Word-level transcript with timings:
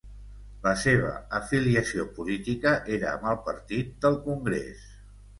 La 0.67 0.71
seva 0.83 1.09
afiliació 1.39 2.05
política 2.15 2.71
era 2.95 3.11
amb 3.17 3.27
el 3.33 3.37
Partit 3.49 3.93
del 4.07 4.17
congrés. 4.25 4.81